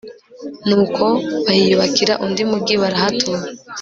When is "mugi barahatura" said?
2.51-3.41